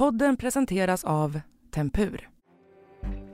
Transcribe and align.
Podden 0.00 0.36
presenteras 0.36 1.04
av 1.04 1.40
Tempur. 1.74 2.30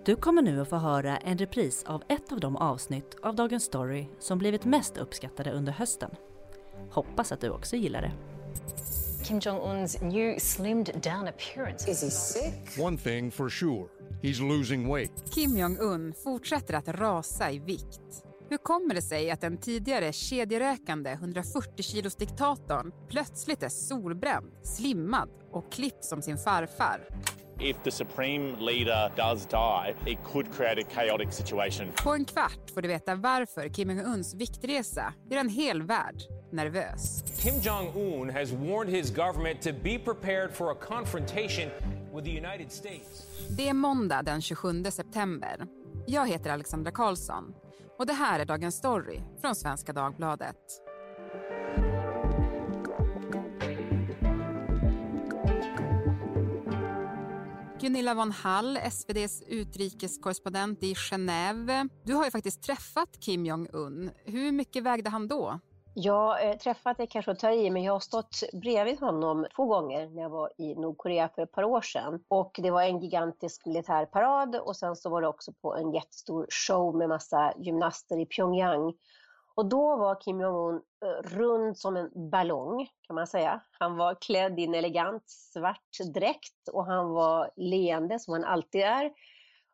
Du 0.05 0.16
kommer 0.16 0.43
nu 0.43 0.60
att 0.60 0.69
få 0.69 0.77
höra 0.77 1.16
en 1.16 1.39
repris 1.39 1.85
av 1.85 2.02
ett 2.08 2.32
av 2.32 2.40
de 2.40 2.56
avsnitt 2.56 3.16
av 3.23 3.35
Dagens 3.35 3.65
Story 3.65 4.06
som 4.19 4.38
blivit 4.38 4.64
mest 4.64 4.96
uppskattade 4.96 5.52
under 5.52 5.72
hösten. 5.72 6.10
Hoppas 6.90 7.32
att 7.32 7.40
du 7.40 7.50
också 7.50 7.76
gillar 7.76 8.02
det. 8.02 8.12
Kim 9.24 9.38
Jong 9.38 9.60
Un's 9.60 10.04
new 10.04 10.38
slimmed 10.38 10.87
down 11.02 11.29
appearance. 11.29 11.90
Is 11.90 12.02
he 12.02 12.11
sick? 12.11 12.85
One 12.85 12.98
thing 12.98 13.30
for 13.30 13.48
sure 13.48 13.89
he's 14.23 14.48
losing 14.48 14.93
weight. 14.93 15.35
Kim 15.35 15.59
Jong-Un 15.59 16.14
fortsätter 16.25 16.75
att 16.75 16.89
rasa 16.89 17.51
i 17.51 17.59
vikt. 17.59 18.25
Hur 18.48 18.56
kommer 18.56 18.94
det 18.94 19.02
sig 19.02 19.30
att 19.30 19.40
den 19.40 19.58
tidigare 19.58 20.12
kedjerökande 20.12 21.10
140 21.10 21.82
kilos 21.82 22.16
diktatorn 22.16 22.92
plötsligt 23.08 23.62
är 23.62 23.68
solbränd, 23.68 24.52
slimmad 24.62 25.28
och 25.52 25.72
klippt 25.72 26.04
som 26.04 26.22
sin 26.22 26.38
farfar? 26.38 27.09
If 27.60 27.77
the 27.84 27.90
supreme 27.90 28.56
leader 28.60 29.12
does 29.16 29.46
die, 29.46 30.12
it 30.12 30.18
could 30.32 30.46
create 30.56 30.82
a 30.82 30.84
chaotic 30.95 31.34
situation. 31.34 31.87
På 32.04 32.14
en 32.14 32.24
kvart 32.24 32.70
får 32.74 32.82
du 32.82 32.88
veta 32.88 33.14
varför 33.14 33.68
Kim 33.68 33.90
Jong-Uns 33.90 34.34
viktresa 34.34 35.15
gör 35.30 35.38
en 35.38 35.48
hel 35.48 35.82
värld 35.82 36.23
nervös. 36.52 37.24
Kim 37.42 37.54
Jong 37.60 37.92
un 37.95 38.30
has 38.30 38.52
warned 38.52 38.95
his 38.95 39.10
government 39.10 39.62
to 39.62 39.70
be 39.82 39.98
prepared 39.98 40.54
for 40.54 40.70
a 40.70 40.74
confrontation 40.74 41.70
with 42.15 42.24
the 42.24 42.38
United 42.38 42.73
States. 42.73 43.26
Det 43.56 43.68
är 43.68 43.74
måndag 43.74 44.23
den 44.23 44.42
27 44.42 44.84
september. 44.84 45.66
Jag 46.06 46.28
heter 46.28 46.51
Alexandra 46.51 46.90
Karlsson 46.90 47.54
och 47.98 48.06
det 48.06 48.12
här 48.12 48.41
är 48.41 48.45
Dagens 48.45 48.77
Story 48.77 49.20
från 49.41 49.55
Svenska 49.55 49.92
Dagbladet. 49.92 50.56
Gunilla 57.80 58.14
von 58.14 58.32
Hall, 58.32 58.77
SVDs 58.77 59.42
utrikeskorrespondent 59.46 60.82
i 60.82 60.95
Genève. 60.95 61.88
Du 62.04 62.15
har 62.15 62.24
ju 62.24 62.30
faktiskt 62.30 62.62
träffat 62.62 63.21
Kim 63.21 63.46
Jong-Un. 63.46 64.11
Hur 64.25 64.53
mycket 64.53 64.83
vägde 64.83 65.11
han 65.11 65.28
då? 65.28 65.61
Jag 65.99 66.49
eh, 66.49 66.57
träffat 66.57 66.97
kanske 67.11 67.31
att 67.31 67.39
ta 67.39 67.53
i, 67.53 67.71
men 67.71 67.83
jag 67.83 67.93
har 67.93 68.01
stått 68.01 68.41
bredvid 68.53 69.01
honom 69.01 69.47
två 69.57 69.65
gånger 69.65 70.09
när 70.09 70.23
jag 70.23 70.31
var 70.31 70.53
i 70.59 70.75
Nordkorea 70.75 71.29
för 71.29 71.43
ett 71.43 71.53
par 71.53 71.65
år 71.65 71.81
sedan. 71.81 72.25
Och 72.29 72.61
det 72.63 72.71
var 72.71 72.83
en 72.83 73.01
gigantisk 73.01 73.67
militärparad 73.67 74.57
och 74.57 74.77
sen 74.77 74.97
så 74.97 75.11
var 75.11 75.23
det 75.23 75.29
också 75.29 75.53
på 75.53 75.77
en 75.77 75.93
jättestor 75.93 76.47
show 76.51 76.97
med 76.97 77.09
massa 77.09 77.53
gymnaster 77.59 78.21
i 78.21 78.27
Pyongyang. 78.27 78.95
Och 79.55 79.67
då 79.67 79.97
var 79.97 80.21
Kim 80.21 80.41
Jong-Un 80.41 80.83
eh, 81.05 81.37
rund 81.39 81.79
som 81.79 81.97
en 81.97 82.31
ballong 82.31 82.89
kan 83.07 83.15
man 83.15 83.27
säga. 83.27 83.61
Han 83.71 83.97
var 83.97 84.15
klädd 84.15 84.59
i 84.59 84.65
en 84.65 84.75
elegant 84.75 85.25
svart 85.27 86.15
dräkt 86.15 86.69
och 86.73 86.87
han 86.87 87.11
var 87.11 87.51
leende 87.57 88.19
som 88.19 88.33
han 88.33 88.45
alltid 88.45 88.81
är. 88.81 89.13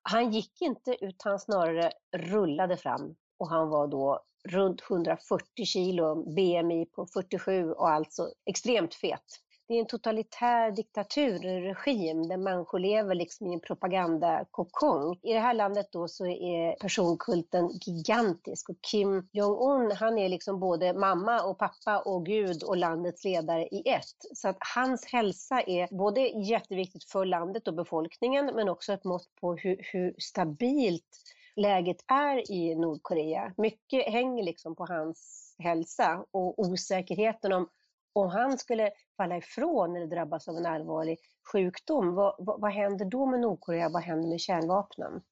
Han 0.03 0.31
gick 0.31 0.62
inte 0.62 1.05
utan 1.05 1.39
snarare 1.39 1.93
rullade 2.17 2.77
fram 2.77 3.15
och 3.39 3.48
han 3.48 3.69
var 3.69 3.87
då 3.87 4.25
runt 4.48 4.82
140 4.90 5.64
kilo, 5.64 6.14
BMI 6.34 6.86
på 6.86 7.06
47 7.06 7.72
och 7.72 7.90
alltså 7.90 8.30
extremt 8.46 8.94
fet. 8.94 9.42
Det 9.68 9.76
är 9.76 9.80
en 9.80 9.86
totalitär 9.86 10.70
diktatur, 10.70 11.46
en 11.46 11.62
regim 11.62 12.28
där 12.28 12.36
människor 12.36 12.78
lever 12.78 13.14
liksom 13.14 13.46
i 13.46 13.54
en 13.54 13.60
propagandakokong. 13.60 15.18
I 15.22 15.32
det 15.32 15.38
här 15.38 15.54
landet 15.54 15.88
då 15.92 16.08
så 16.08 16.26
är 16.26 16.76
personkulten 16.80 17.68
gigantisk 17.68 18.68
och 18.68 18.76
Kim 18.90 19.28
Jong-Un 19.32 19.92
han 19.92 20.18
är 20.18 20.28
liksom 20.28 20.60
både 20.60 20.94
mamma 20.94 21.42
och 21.42 21.58
pappa 21.58 21.98
och 21.98 22.26
gud 22.26 22.62
och 22.62 22.76
landets 22.76 23.24
ledare 23.24 23.68
i 23.70 23.82
ett. 23.88 24.36
Så 24.36 24.48
att 24.48 24.58
hans 24.74 25.04
hälsa 25.04 25.60
är 25.60 25.96
både 25.96 26.20
jätteviktigt 26.20 27.04
för 27.04 27.24
landet 27.24 27.68
och 27.68 27.74
befolkningen 27.74 28.50
men 28.54 28.68
också 28.68 28.92
ett 28.92 29.04
mått 29.04 29.28
på 29.40 29.56
hur, 29.56 29.76
hur 29.92 30.14
stabilt 30.18 31.18
läget 31.56 32.05
är 32.06 32.50
i 32.53 32.75
Nordkorea. 32.75 33.53
Mycket 33.56 34.12
hänger 34.12 34.43
liksom 34.43 34.76
på 34.76 34.87
hans 34.87 35.54
hälsa 35.59 36.25
och 36.31 36.59
osäkerheten 36.59 37.53
om 37.53 37.69
om 38.12 38.28
han 38.28 38.59
skulle 38.59 38.91
falla 39.16 39.37
ifrån 39.37 39.97
eller 39.97 40.06
drabbas 40.06 40.49
av 40.49 40.56
en 40.56 40.66
allvarlig 40.66 41.19
sjukdom, 41.53 42.15
vad, 42.15 42.34
vad, 42.38 42.60
vad 42.60 42.72
händer 42.72 43.04
då 43.04 43.26
med 43.26 43.41
Nordkorea? 43.41 43.88
Vad 43.88 44.03
händer 44.03 44.28
med 44.28 44.41
kärnvapnen? 44.41 45.22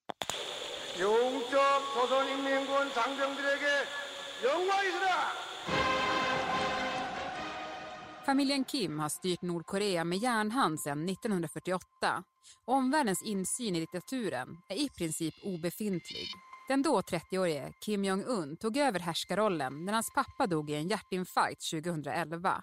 Familjen 8.31 8.65
Kim 8.65 8.99
har 8.99 9.09
styrt 9.09 9.43
Nordkorea 9.43 10.05
med 10.05 10.19
järnhand 10.19 10.81
sedan 10.81 11.09
1948 11.09 12.25
omvärldens 12.67 13.23
insyn 13.23 13.77
i 13.77 13.81
diktaturen 13.81 14.49
är 14.69 14.77
i 14.77 14.89
princip 14.89 15.35
obefintlig. 15.45 16.27
Den 16.69 16.83
då 16.83 17.01
30-årige 17.01 17.73
Kim 17.81 18.05
Jong-Un 18.05 18.57
tog 18.57 18.77
över 18.77 19.01
härskarrollen 19.01 19.85
när 19.85 19.93
hans 19.93 20.13
pappa 20.15 20.47
dog 20.47 20.71
i 20.71 20.75
en 20.75 20.89
hjärtinfarkt 20.89 21.71
2011. 21.71 22.63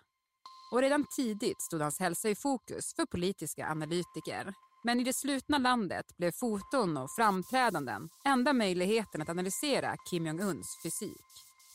Och 0.72 0.82
redan 0.82 1.06
tidigt 1.16 1.62
stod 1.62 1.82
hans 1.82 2.00
hälsa 2.00 2.30
i 2.30 2.36
fokus 2.36 2.94
för 2.96 3.06
politiska 3.06 3.68
analytiker. 3.68 4.54
Men 4.84 5.00
i 5.00 5.04
det 5.04 5.14
slutna 5.14 5.58
landet 5.58 6.06
blev 6.18 6.32
foton 6.32 6.98
och 6.98 7.12
framträdanden 7.12 8.10
enda 8.26 8.54
möjligheten 8.54 9.22
att 9.22 9.30
analysera 9.30 9.96
Kim 10.10 10.26
Jong-Uns 10.26 10.68
fysik. 10.84 11.28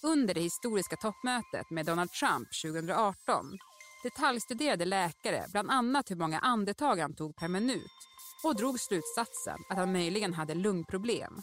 Under 0.03 0.35
det 0.35 0.41
historiska 0.41 0.97
toppmötet 0.97 1.71
med 1.71 1.87
Donald 1.87 2.11
Trump 2.11 2.49
2018 2.63 3.59
detaljstuderade 4.03 4.85
läkare 4.85 5.45
bland 5.53 5.71
annat 5.71 6.11
hur 6.11 6.17
många 6.17 6.39
andetag 6.39 6.97
han 6.97 7.15
tog 7.15 7.37
per 7.37 7.49
minut 7.49 7.99
och 8.45 8.57
drog 8.57 8.81
slutsatsen 8.81 9.59
att 9.71 9.77
han 9.77 9.93
möjligen 9.93 10.35
hade 10.35 10.55
lungproblem. 10.55 11.43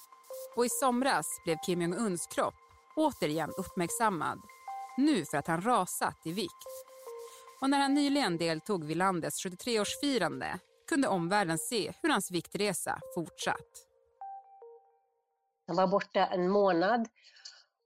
Och 0.56 0.66
i 0.66 0.70
somras 0.70 1.28
blev 1.46 1.58
Kim 1.66 1.82
Jong-Uns 1.82 2.28
kropp 2.36 2.54
återigen 2.96 3.50
uppmärksammad. 3.58 4.40
Nu 4.98 5.26
för 5.26 5.38
att 5.38 5.48
han 5.48 5.62
rasat 5.62 6.18
i 6.26 6.32
vikt. 6.32 6.68
Och 7.62 7.70
när 7.70 7.80
han 7.80 7.94
nyligen 7.94 8.38
deltog 8.38 8.84
vid 8.86 8.98
landets 8.98 9.46
73-årsfirande 9.46 10.60
kunde 10.90 11.08
omvärlden 11.08 11.58
se 11.58 11.94
hur 12.02 12.10
hans 12.10 12.32
viktresa 12.32 13.00
fortsatt. 13.16 13.90
Han 15.68 15.76
var 15.76 15.88
borta 15.88 16.26
en 16.26 16.50
månad 16.50 17.08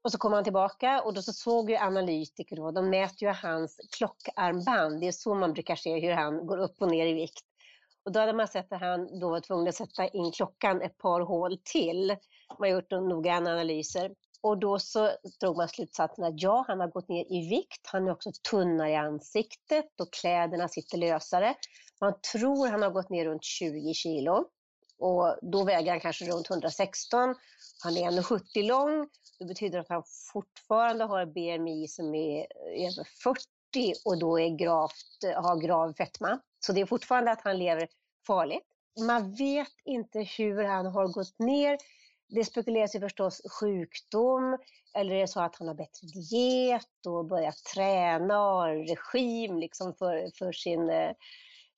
och 0.03 0.11
så 0.11 0.17
kom 0.17 0.33
han 0.33 0.43
tillbaka 0.43 1.01
och 1.01 1.13
då 1.13 1.21
så 1.21 1.33
såg 1.33 1.69
ju 1.69 1.75
analytiker 1.75 2.55
då, 2.55 2.71
de 2.71 2.89
mäter 2.89 3.23
ju 3.23 3.33
hans 3.33 3.79
klockarmband. 3.97 5.01
Det 5.01 5.07
är 5.07 5.11
så 5.11 5.35
man 5.35 5.53
brukar 5.53 5.75
se 5.75 5.99
hur 5.99 6.11
han 6.11 6.47
går 6.47 6.57
upp 6.57 6.81
och 6.81 6.91
ner 6.91 7.07
i 7.07 7.13
vikt. 7.13 7.43
Och 8.05 8.11
då 8.11 8.19
hade 8.19 8.33
man 8.33 8.47
sett 8.47 8.73
att 8.73 8.81
han 8.81 9.19
då 9.19 9.29
var 9.29 9.39
tvungen 9.39 9.67
att 9.67 9.75
sätta 9.75 10.07
in 10.07 10.31
klockan 10.31 10.81
ett 10.81 10.97
par 10.97 11.21
hål 11.21 11.57
till. 11.63 12.07
Man 12.59 12.69
har 12.69 12.75
gjort 12.75 12.91
noggranna 12.91 13.51
analyser. 13.51 14.11
Och 14.41 14.57
då 14.57 14.79
så 14.79 15.11
drog 15.39 15.57
man 15.57 15.67
slutsatsen 15.67 16.23
att 16.23 16.41
ja, 16.41 16.65
han 16.67 16.79
har 16.79 16.87
gått 16.87 17.09
ner 17.09 17.25
i 17.31 17.49
vikt. 17.49 17.87
Han 17.87 18.07
är 18.07 18.11
också 18.11 18.31
tunnare 18.49 18.89
i 18.89 18.95
ansiktet 18.95 19.99
och 20.01 20.13
kläderna 20.13 20.67
sitter 20.67 20.97
lösare. 20.97 21.55
Man 22.01 22.13
tror 22.31 22.67
han 22.67 22.81
har 22.81 22.89
gått 22.89 23.09
ner 23.09 23.25
runt 23.25 23.43
20 23.43 23.93
kilo. 23.93 24.45
Och 24.99 25.37
då 25.41 25.63
väger 25.63 25.91
han 25.91 25.99
kanske 25.99 26.25
runt 26.25 26.49
116. 26.49 27.35
Han 27.83 27.97
är 27.97 28.11
1,70 28.11 28.67
lång. 28.67 29.09
Det 29.43 29.47
betyder 29.47 29.79
att 29.79 29.89
han 29.89 30.03
fortfarande 30.33 31.03
har 31.03 31.25
BMI 31.25 31.87
som 31.87 32.15
är 32.15 32.39
eh, 32.39 32.85
över 32.85 33.07
40 33.23 33.93
och 34.05 34.19
då 34.19 34.39
är 34.39 34.49
gravt, 34.49 35.35
har 35.35 35.61
grav 35.61 35.93
fetma. 35.93 36.39
Så 36.59 36.73
det 36.73 36.81
är 36.81 36.85
fortfarande 36.85 37.31
att 37.31 37.41
han 37.41 37.57
lever 37.57 37.87
farligt. 38.27 38.67
Man 39.07 39.35
vet 39.35 39.73
inte 39.85 40.19
hur 40.19 40.63
han 40.63 40.85
har 40.85 41.07
gått 41.07 41.39
ner. 41.39 41.77
Det 42.29 42.43
spekuleras 42.43 42.95
ju 42.95 42.99
förstås 42.99 43.41
sjukdom, 43.59 44.57
eller 44.93 45.15
är 45.15 45.19
det 45.19 45.27
så 45.27 45.41
att 45.41 45.55
han 45.55 45.67
har 45.67 45.75
bättre 45.75 46.07
diet 46.07 47.05
och 47.07 47.25
börjat 47.25 47.63
träna 47.73 48.39
och 48.39 48.61
har 48.61 48.75
regim 48.75 49.57
liksom 49.57 49.93
för, 49.93 50.37
för 50.37 50.51
sin, 50.51 50.89
eh, 50.89 51.11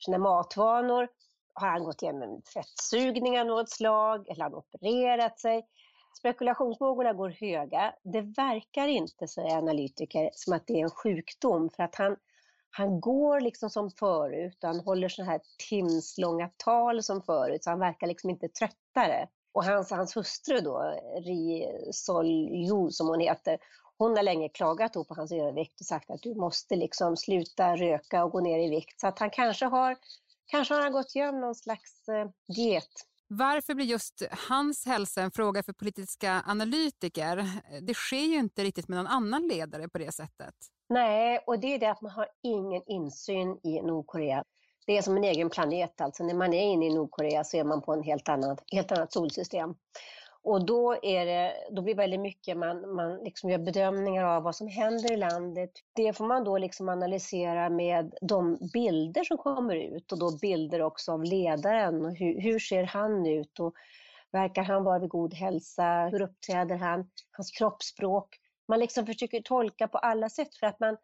sina 0.06 0.18
matvanor. 0.18 1.08
Har 1.54 1.68
han 1.68 1.84
gått 1.84 2.02
igenom 2.02 2.22
en 2.22 2.42
fettsugning 2.42 3.40
av 3.40 3.46
något 3.46 3.70
slag 3.70 4.30
eller 4.30 4.44
har 4.44 4.50
han 4.52 4.60
opererat 4.60 5.40
sig? 5.40 5.66
Spekulationsvågorna 6.18 7.14
går 7.14 7.30
höga. 7.30 7.96
Det 8.04 8.22
verkar 8.22 8.88
inte, 8.88 9.28
säger 9.28 9.58
analytiker, 9.58 10.30
som 10.34 10.54
att 10.54 10.68
det 10.68 10.74
är 10.74 10.84
en 10.84 10.90
sjukdom 10.90 11.70
för 11.70 11.84
att 11.84 11.96
han, 11.96 12.16
han 12.70 13.00
går 13.00 13.40
liksom 13.40 13.70
som 13.70 13.92
förut 13.92 14.58
han 14.62 14.80
håller 14.80 15.10
sådana 15.10 15.32
här 15.32 15.42
timslånga 15.70 16.50
tal 16.58 17.04
som 17.04 17.22
förut 17.22 17.64
så 17.64 17.70
han 17.70 17.80
verkar 17.80 18.08
liksom 18.08 18.30
inte 18.30 18.48
tröttare. 18.48 19.28
Och 19.52 19.64
hans, 19.64 19.92
hans 19.92 20.18
hustru 20.18 20.60
då, 20.60 21.00
Ri 21.18 21.72
Sol-Ju 21.92 22.90
som 22.90 23.08
hon 23.08 23.20
heter, 23.20 23.58
hon 23.98 24.16
har 24.16 24.24
länge 24.24 24.50
klagat 24.50 24.94
på 24.94 25.06
hans 25.10 25.32
övervikt 25.32 25.80
och 25.80 25.86
sagt 25.86 26.10
att 26.12 26.22
du 26.22 26.36
måste 26.36 26.76
liksom 26.76 27.18
sluta 27.18 27.76
röka 27.76 28.24
och 28.24 28.32
gå 28.32 28.40
ner 28.40 28.60
i 28.60 28.70
vikt. 28.70 29.00
Så 29.00 29.08
att 29.08 29.20
han 29.20 29.30
kanske 29.30 29.66
har, 29.66 29.98
kanske 30.46 30.74
har 30.74 30.82
han 30.82 30.92
gått 30.92 31.16
igenom 31.16 31.42
någon 31.42 31.56
slags 31.56 32.08
eh, 32.08 32.30
diet. 32.56 33.06
Varför 33.28 33.74
blir 33.74 33.86
just 33.86 34.22
hans 34.50 34.86
hälsa 34.86 35.22
en 35.22 35.32
fråga 35.32 35.64
för 35.64 35.74
politiska 35.74 36.44
analytiker? 36.46 37.50
Det 37.82 37.94
sker 37.94 38.26
ju 38.26 38.38
inte 38.38 38.64
riktigt 38.64 38.88
med 38.88 38.98
någon 38.98 39.08
annan 39.08 39.48
ledare 39.48 39.90
på 39.90 39.98
det 39.98 40.12
sättet. 40.12 40.54
Nej, 40.90 41.40
och 41.48 41.60
det 41.60 41.74
är 41.74 41.80
det 41.80 41.92
att 41.92 42.02
man 42.02 42.12
har 42.12 42.28
ingen 42.44 42.82
insyn 42.88 43.60
i 43.64 43.82
Nordkorea. 43.82 44.44
Det 44.86 44.98
är 44.98 45.02
som 45.02 45.18
en 45.18 45.24
egen 45.24 45.50
planet 45.50 46.02
alltså. 46.02 46.24
När 46.24 46.34
man 46.34 46.54
är 46.54 46.62
inne 46.62 46.86
i 46.86 46.94
Nordkorea 46.94 47.44
så 47.44 47.58
är 47.58 47.64
man 47.64 47.82
på 47.82 47.94
en 47.94 48.04
helt 48.04 48.30
annat, 48.30 48.64
helt 48.72 48.92
annat 48.92 49.14
solsystem. 49.14 49.76
Och 50.46 50.66
då, 50.66 50.96
är 51.02 51.26
det, 51.26 51.54
då 51.72 51.82
blir 51.82 51.96
väldigt 51.96 52.20
mycket, 52.20 52.58
man, 52.58 52.96
man 52.96 53.18
liksom 53.18 53.50
gör 53.50 53.58
bedömningar 53.58 54.24
av 54.24 54.44
vad 54.44 54.56
som 54.56 54.68
händer 54.68 55.12
i 55.12 55.18
landet. 55.18 55.72
Det 55.96 56.14
får 56.14 56.26
man 56.26 56.44
då 56.44 56.58
liksom 56.58 56.90
analysera 56.90 57.70
med 57.70 58.14
de 58.22 58.58
bilder 58.74 59.24
som 59.24 59.38
kommer 59.38 59.76
ut 59.76 60.12
och 60.12 60.20
då 60.20 60.38
bilder 60.42 60.82
också 60.82 61.12
av 61.12 61.24
ledaren. 61.24 62.06
Och 62.06 62.16
hur, 62.16 62.42
hur 62.42 62.60
ser 62.60 62.84
han 62.84 63.26
ut? 63.26 63.60
Och 63.60 63.74
verkar 64.32 64.64
han 64.64 64.84
vara 64.84 65.00
vid 65.00 65.10
god 65.10 65.34
hälsa? 65.34 66.10
Hur 66.12 66.22
uppträder 66.22 66.76
han? 66.76 67.10
Hans 67.32 67.52
kroppsspråk. 67.52 68.40
Man 68.68 68.80
liksom 68.80 69.06
försöker 69.06 69.42
tolka 69.42 69.88
på 69.88 69.98
alla 69.98 70.30
sätt 70.30 70.56
för 70.56 70.68
att 70.68 70.80
man, 70.80 70.98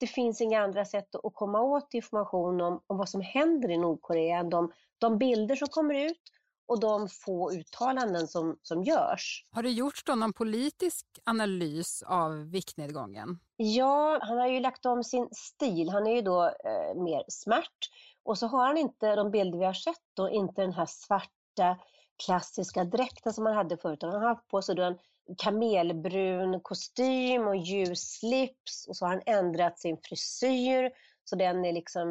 det 0.00 0.06
finns 0.06 0.40
inga 0.40 0.62
andra 0.62 0.84
sätt 0.84 1.14
att 1.14 1.34
komma 1.34 1.60
åt 1.60 1.94
information 1.94 2.60
om, 2.60 2.82
om 2.86 2.98
vad 2.98 3.08
som 3.08 3.20
händer 3.20 3.70
i 3.70 3.78
Nordkorea 3.78 4.38
än 4.38 4.50
de, 4.50 4.72
de 4.98 5.18
bilder 5.18 5.56
som 5.56 5.68
kommer 5.68 5.94
ut 5.94 6.22
och 6.68 6.80
de 6.80 7.08
få 7.08 7.52
uttalanden 7.52 8.28
som, 8.28 8.58
som 8.62 8.82
görs. 8.82 9.44
Har 9.50 9.62
det 9.62 9.70
gjorts 9.70 10.04
då 10.04 10.14
någon 10.14 10.32
politisk 10.32 11.06
analys 11.24 12.02
av 12.06 12.50
viktnedgången? 12.50 13.38
Ja, 13.56 14.18
han 14.22 14.38
har 14.38 14.48
ju 14.48 14.60
lagt 14.60 14.86
om 14.86 15.04
sin 15.04 15.28
stil. 15.32 15.90
Han 15.90 16.06
är 16.06 16.14
ju 16.14 16.22
då 16.22 16.44
eh, 16.44 17.02
mer 17.02 17.22
smärt 17.28 17.90
och 18.22 18.38
så 18.38 18.46
har 18.46 18.66
han 18.66 18.76
inte 18.76 19.14
de 19.14 19.30
bilder 19.30 19.58
vi 19.58 19.64
har 19.64 19.72
sett 19.72 20.02
då, 20.14 20.30
inte 20.30 20.60
den 20.60 20.72
här 20.72 20.86
svarta 20.86 21.78
klassiska 22.26 22.84
dräkten 22.84 23.32
som 23.32 23.46
han 23.46 23.54
hade 23.54 23.76
förut. 23.76 24.02
Han 24.02 24.12
har 24.12 24.28
haft 24.28 24.48
på 24.48 24.62
sig 24.62 24.74
då 24.74 24.82
en 24.82 24.98
kamelbrun 25.38 26.60
kostym 26.60 27.46
och 27.46 27.56
ljus 27.56 28.00
slips 28.00 28.86
och 28.88 28.96
så 28.96 29.04
har 29.04 29.10
han 29.10 29.22
ändrat 29.26 29.78
sin 29.78 29.96
frisyr 29.96 30.90
så 31.24 31.36
den 31.36 31.64
är 31.64 31.72
liksom 31.72 32.08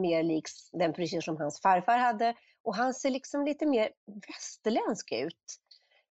mer 0.00 0.22
lik 0.22 0.44
den 0.72 0.94
frisyr 0.94 1.20
som 1.20 1.36
hans 1.36 1.60
farfar 1.60 1.98
hade. 1.98 2.34
Och 2.68 2.76
han 2.76 2.94
ser 2.94 3.10
liksom 3.10 3.44
lite 3.44 3.66
mer 3.66 3.90
västerländsk 4.28 5.12
ut 5.12 5.56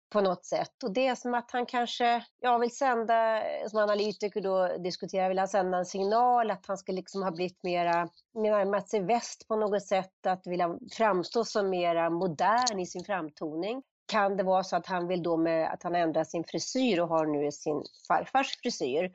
på 0.10 0.22
något 0.22 0.46
sätt. 0.46 0.84
Och 0.84 0.94
det 0.94 1.08
är 1.08 1.16
som 1.16 1.34
att 1.34 1.52
han 1.52 1.66
kanske, 1.66 2.26
jag 2.40 2.60
vill 2.60 2.76
sända, 2.76 3.44
eh, 3.44 3.68
som 3.68 3.80
analytiker 3.80 4.42
då 4.42 4.78
diskuterar, 4.78 5.30
vill 5.30 5.40
han 5.40 5.48
sända 5.48 5.78
en 5.78 5.86
signal 5.86 6.52
att 6.52 6.66
han 6.68 6.78
ska 6.78 6.92
liksom 6.92 7.24
ha 7.24 7.32
blivit 7.32 7.64
mera, 7.64 8.10
närmat 8.34 8.90
sig 8.90 9.04
väst 9.04 9.48
på 9.48 9.56
något 9.56 9.88
sätt, 9.88 10.26
att 10.28 10.48
vilja 10.48 10.78
framstå 10.92 11.44
som 11.44 11.70
mera 11.70 12.10
modern 12.10 12.80
i 12.80 12.86
sin 12.86 13.04
framtoning. 13.04 13.84
Kan 14.12 14.38
det 14.38 14.44
vara 14.44 14.64
så 14.64 14.76
att 14.76 14.88
han 14.88 15.08
vill 15.08 15.24
då 15.24 15.38
med 15.38 15.74
att 15.74 15.84
han 15.84 15.96
ändrar 15.96 16.24
sin 16.24 16.44
frisyr 16.44 17.00
och 17.00 17.08
har 17.08 17.26
nu 17.26 17.52
sin 17.52 17.84
farfars 18.08 18.58
frisyr? 18.62 19.12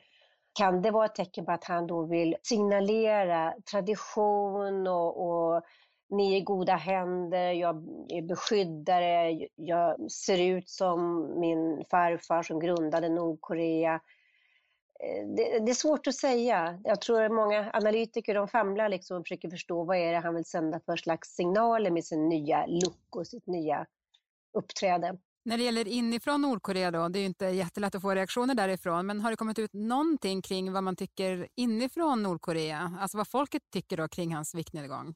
Kan 0.52 0.82
det 0.82 0.90
vara 0.90 1.06
ett 1.06 1.14
tecken 1.14 1.44
på 1.44 1.52
att 1.52 1.64
han 1.64 1.86
då 1.86 2.06
vill 2.06 2.36
signalera 2.42 3.54
tradition 3.70 4.86
och, 4.86 5.28
och 5.28 5.62
ni 6.10 6.36
är 6.36 6.40
goda 6.40 6.76
händer, 6.76 7.52
jag 7.52 7.76
är 8.08 8.22
beskyddare, 8.22 9.48
jag 9.56 10.10
ser 10.10 10.42
ut 10.42 10.68
som 10.68 11.28
min 11.40 11.84
farfar 11.90 12.42
som 12.42 12.60
grundade 12.60 13.08
Nordkorea. 13.08 13.94
Eh, 15.04 15.26
det, 15.36 15.58
det, 15.58 15.70
är 15.70 15.74
svårt 15.74 16.06
att 16.06 16.14
säga. 16.14 16.80
Jag 16.84 17.00
tror 17.00 17.22
att 17.22 17.32
många 17.32 17.70
analytiker 17.72 18.34
de 18.34 18.48
famlar 18.48 18.88
liksom 18.88 19.16
och 19.16 19.24
försöker 19.24 19.50
förstå 19.50 19.84
vad 19.84 19.96
är 19.96 20.12
det 20.12 20.18
han 20.18 20.34
vill 20.34 20.44
sända 20.44 20.80
för 20.80 20.96
slags 20.96 21.28
signaler 21.28 21.90
med 21.90 22.04
sin 22.04 22.28
nya 22.28 22.66
look 22.66 23.16
och 23.16 23.26
sitt 23.26 23.46
nya 23.46 23.86
uppträde. 24.58 25.18
När 25.44 25.58
det 25.58 25.64
gäller 25.64 25.88
inifrån 25.88 26.42
Nordkorea 26.42 26.90
då, 26.90 27.08
det 27.08 27.18
är 27.18 27.20
ju 27.20 27.26
inte 27.26 27.46
jättelätt 27.46 27.94
att 27.94 28.02
få 28.02 28.14
reaktioner 28.14 28.54
därifrån, 28.54 29.06
men 29.06 29.20
har 29.20 29.30
det 29.30 29.36
kommit 29.36 29.58
ut 29.58 29.72
någonting 29.72 30.42
kring 30.42 30.72
vad 30.72 30.84
man 30.84 30.96
tycker 30.96 31.48
inifrån 31.56 32.22
Nordkorea? 32.22 32.96
Alltså 33.00 33.16
vad 33.16 33.28
folket 33.28 33.62
tycker 33.72 33.96
då 33.96 34.08
kring 34.08 34.34
hans 34.34 34.54
viktnedgång? 34.54 35.14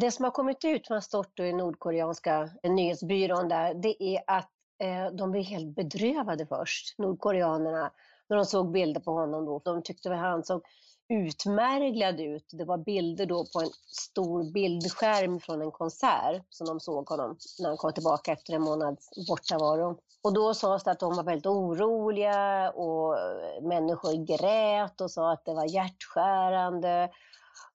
Det 0.00 0.10
som 0.10 0.24
har 0.24 0.30
kommit 0.30 0.64
ut 0.64 0.86
från 0.86 1.02
Storto 1.02 1.42
i 1.42 1.52
nordkoreanska 1.52 2.50
eh, 2.62 2.70
nyhetsbyrån 2.70 3.48
där, 3.48 3.74
det 3.74 4.02
är 4.02 4.22
att 4.26 4.50
eh, 4.82 5.16
de 5.16 5.30
blev 5.30 5.44
helt 5.44 5.76
bedrövade 5.76 6.46
först, 6.46 6.98
nordkoreanerna, 6.98 7.92
när 8.28 8.36
de 8.36 8.44
såg 8.44 8.72
bilder 8.72 9.00
på 9.00 9.12
honom. 9.12 9.44
Då. 9.44 9.60
De 9.64 9.82
tyckte 9.82 10.12
att 10.12 10.18
han 10.18 10.44
såg 10.44 10.62
utmärglad 11.08 12.20
ut. 12.20 12.50
Det 12.52 12.64
var 12.64 12.78
bilder 12.78 13.26
då 13.26 13.46
på 13.52 13.60
en 13.60 13.70
stor 13.86 14.52
bildskärm 14.52 15.40
från 15.40 15.62
en 15.62 15.70
konsert 15.70 16.42
som 16.50 16.66
de 16.66 16.80
såg 16.80 17.08
honom 17.08 17.36
när 17.58 17.68
han 17.68 17.76
kom 17.76 17.92
tillbaka 17.92 18.32
efter 18.32 18.52
en 18.52 18.62
månads 18.62 19.10
bortavaro. 19.28 19.98
Och 20.22 20.34
då 20.34 20.54
sades 20.54 20.84
det 20.84 20.90
att 20.90 21.00
de 21.00 21.16
var 21.16 21.24
väldigt 21.24 21.46
oroliga 21.46 22.70
och 22.70 23.18
eh, 23.18 23.62
människor 23.62 24.26
grät 24.26 25.00
och 25.00 25.10
sa 25.10 25.32
att 25.32 25.44
det 25.44 25.54
var 25.54 25.74
hjärtskärande 25.74 27.10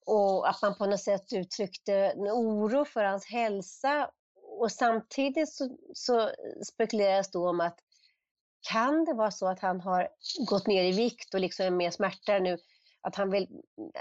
och 0.05 0.49
att 0.49 0.61
man 0.61 0.75
på 0.75 0.85
något 0.85 0.99
sätt 0.99 1.33
uttryckte 1.33 1.93
en 1.93 2.27
oro 2.27 2.85
för 2.85 3.03
hans 3.03 3.25
hälsa. 3.25 4.09
Och 4.59 4.71
samtidigt 4.71 5.53
så, 5.53 5.77
så 5.93 6.29
spekuleras 6.65 7.31
då 7.31 7.49
om 7.49 7.59
att 7.59 7.79
kan 8.69 9.05
det 9.05 9.13
vara 9.13 9.31
så 9.31 9.47
att 9.47 9.59
han 9.59 9.81
har 9.81 10.07
gått 10.49 10.67
ner 10.67 10.83
i 10.83 10.91
vikt 10.91 11.33
och 11.33 11.39
liksom 11.39 11.65
är 11.65 11.69
mer 11.69 11.91
smärta 11.91 12.39
nu? 12.39 12.57
Att 13.03 13.15
han 13.15 13.29
vill, 13.29 13.47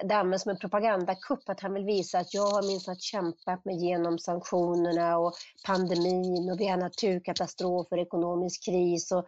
det 0.04 0.14
används 0.14 0.42
som 0.42 0.50
en 0.50 0.58
propagandakupp, 0.58 1.48
att 1.48 1.60
han 1.60 1.74
vill 1.74 1.84
visa 1.84 2.18
att 2.18 2.34
jag 2.34 2.46
har 2.46 2.62
minst 2.62 3.02
kämpat 3.02 3.64
mig 3.64 3.76
igenom 3.76 4.18
sanktionerna 4.18 5.18
och 5.18 5.32
pandemin 5.66 6.50
och 6.50 6.60
vi 6.60 6.68
har 6.68 6.76
naturkatastrofer, 6.76 7.98
ekonomisk 7.98 8.64
kris. 8.64 9.12
Och 9.12 9.26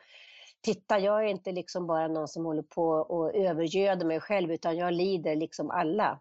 titta, 0.61 0.99
jag 0.99 1.25
är 1.25 1.29
inte 1.29 1.53
liksom 1.53 1.87
bara 1.87 2.09
någon 2.09 2.29
som 2.29 2.45
håller 2.45 2.63
på 2.63 2.89
och 2.89 3.35
övergöder 3.35 4.07
mig 4.07 4.21
själv, 4.21 4.53
utan 4.53 4.77
jag 4.77 4.93
lider 4.93 5.37
liksom 5.37 5.71
alla. 5.71 6.21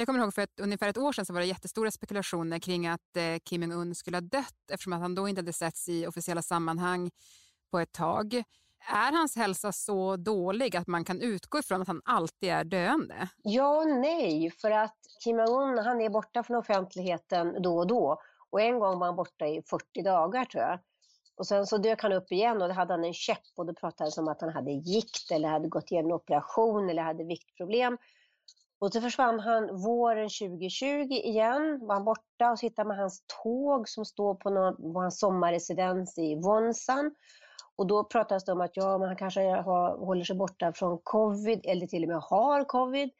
Jag 0.00 0.06
kommer 0.06 0.20
ihåg 0.20 0.34
för 0.34 0.42
ett, 0.42 0.60
ungefär 0.60 0.88
ett 0.88 0.98
år 0.98 1.12
sedan 1.12 1.26
så 1.26 1.32
var 1.32 1.40
det 1.40 1.46
jättestora 1.46 1.90
spekulationer 1.90 2.58
kring 2.58 2.86
att 2.86 3.16
eh, 3.16 3.38
Kim 3.44 3.62
Jong-Un 3.62 3.94
skulle 3.94 4.16
ha 4.16 4.20
dött 4.20 4.70
eftersom 4.72 4.92
att 4.92 5.00
han 5.00 5.14
då 5.14 5.28
inte 5.28 5.38
hade 5.38 5.52
setts 5.52 5.88
i 5.88 6.06
officiella 6.06 6.42
sammanhang 6.42 7.10
på 7.70 7.78
ett 7.78 7.92
tag. 7.92 8.34
Är 8.92 9.12
hans 9.12 9.36
hälsa 9.36 9.72
så 9.72 10.16
dålig 10.16 10.76
att 10.76 10.86
man 10.86 11.04
kan 11.04 11.20
utgå 11.20 11.58
ifrån 11.58 11.82
att 11.82 11.88
han 11.88 12.02
alltid 12.04 12.48
är 12.48 12.64
döende? 12.64 13.28
Ja 13.42 13.78
och 13.78 13.88
nej, 13.88 14.50
för 14.50 14.70
att 14.70 14.96
Kim 15.24 15.38
Jong-Un 15.38 15.78
han 15.78 16.00
är 16.00 16.10
borta 16.10 16.42
från 16.42 16.56
offentligheten 16.56 17.62
då 17.62 17.78
och 17.78 17.86
då. 17.86 18.20
Och 18.50 18.60
en 18.60 18.78
gång 18.78 18.98
var 18.98 19.06
han 19.06 19.16
borta 19.16 19.46
i 19.46 19.62
40 19.70 20.02
dagar 20.02 20.44
tror 20.44 20.62
jag. 20.62 20.78
Och 21.36 21.46
sen 21.46 21.66
så 21.66 21.78
dök 21.78 22.02
han 22.02 22.12
upp 22.12 22.32
igen 22.32 22.62
och 22.62 22.68
då 22.68 22.74
hade 22.74 22.92
han 22.92 23.04
en 23.04 23.14
käpp 23.14 23.52
och 23.56 23.66
då 23.66 23.74
pratades 23.74 24.18
om 24.18 24.28
att 24.28 24.40
han 24.40 24.52
hade 24.52 24.70
gikt 24.70 25.30
eller 25.30 25.48
hade 25.48 25.68
gått 25.68 25.90
igenom 25.90 26.12
operation 26.12 26.90
eller 26.90 27.02
hade 27.02 27.24
viktproblem. 27.24 27.98
Och 28.80 28.92
så 28.92 29.00
försvann 29.00 29.40
han 29.40 29.82
våren 29.82 30.28
2020 30.28 30.86
igen, 31.10 31.78
var 31.86 31.94
han 31.94 32.04
borta 32.04 32.50
och 32.50 32.58
så 32.58 32.66
hittade 32.66 32.88
man 32.88 32.98
hans 32.98 33.24
tåg 33.42 33.88
som 33.88 34.04
står 34.04 34.34
på 34.34 34.50
någon, 34.50 34.96
hans 34.96 35.18
sommarresidens 35.18 36.18
i 36.18 36.34
Wonsan. 36.34 37.14
Och 37.76 37.86
då 37.86 38.04
pratades 38.04 38.44
det 38.44 38.52
om 38.52 38.60
att 38.60 38.76
ja, 38.76 38.98
man 38.98 39.16
kanske 39.16 39.40
har, 39.40 39.98
håller 39.98 40.24
sig 40.24 40.36
borta 40.36 40.72
från 40.72 40.98
covid 41.02 41.60
eller 41.64 41.86
till 41.86 42.02
och 42.02 42.08
med 42.08 42.18
har 42.18 42.64
covid. 42.64 43.10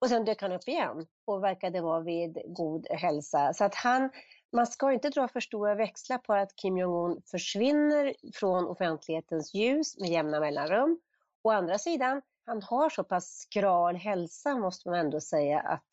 Och 0.00 0.08
sen 0.08 0.24
dök 0.24 0.42
han 0.42 0.52
upp 0.52 0.68
igen 0.68 1.06
och 1.24 1.44
verkade 1.44 1.80
vara 1.80 2.00
vid 2.00 2.38
god 2.46 2.86
hälsa. 2.90 3.52
Så 3.54 3.64
att 3.64 3.74
han, 3.74 4.10
man 4.52 4.66
ska 4.66 4.92
inte 4.92 5.10
dra 5.10 5.28
för 5.28 5.40
stora 5.40 5.74
växlar 5.74 6.18
på 6.18 6.32
att 6.32 6.56
Kim 6.56 6.78
Jong-Un 6.78 7.22
försvinner 7.30 8.14
från 8.34 8.66
offentlighetens 8.66 9.54
ljus 9.54 9.98
med 10.00 10.10
jämna 10.10 10.40
mellanrum. 10.40 11.00
Å 11.42 11.50
andra 11.50 11.78
sidan, 11.78 12.22
han 12.46 12.62
har 12.62 12.90
så 12.90 13.04
pass 13.04 13.38
skral 13.40 13.96
hälsa 13.96 14.56
måste 14.56 14.88
man 14.88 14.98
ändå 14.98 15.20
säga 15.20 15.60
att 15.60 15.84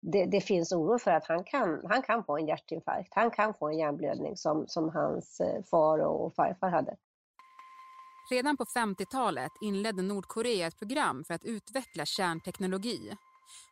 det, 0.00 0.24
det, 0.24 0.40
finns 0.40 0.72
oro 0.72 0.98
för 0.98 1.10
att 1.10 1.26
han 1.26 1.44
kan, 1.44 1.80
han 1.88 2.02
kan 2.02 2.24
få 2.24 2.38
en 2.38 2.46
hjärtinfarkt. 2.46 3.14
Han 3.14 3.30
kan 3.30 3.54
få 3.54 3.68
en 3.68 3.78
hjärnblödning 3.78 4.36
som, 4.36 4.64
som 4.68 4.88
hans 4.88 5.40
eh, 5.40 5.62
far 5.70 5.98
och 5.98 6.34
farfar 6.34 6.68
hade. 6.68 6.96
Redan 8.30 8.56
på 8.56 8.64
50-talet 8.64 9.52
inledde 9.60 10.02
Nordkorea 10.02 10.66
ett 10.66 10.78
program 10.78 11.24
för 11.24 11.34
att 11.34 11.44
utveckla 11.44 12.06
kärnteknologi. 12.06 13.16